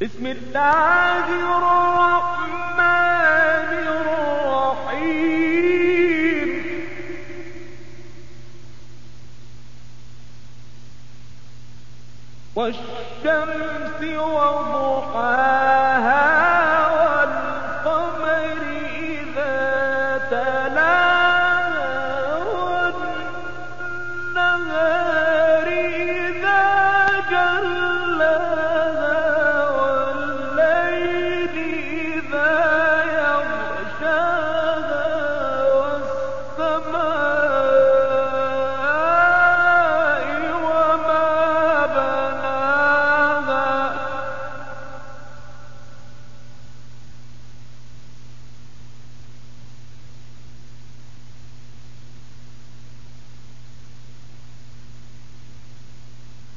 بسم 0.00 0.26
الله 0.26 1.24
الرحمن 1.28 2.78
الرحيم. 3.86 5.04
والشمس 12.54 14.00
وضحاها 14.18 15.73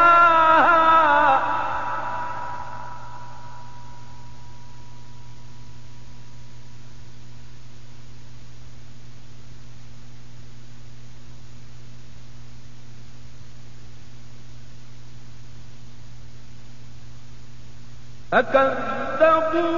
فكذبوه 18.33 19.77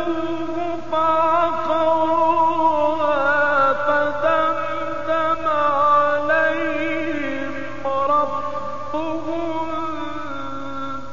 فعقروها 0.92 1.97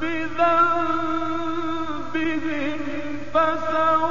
بذنبهم 0.02 1.60
فسواها 3.34 4.05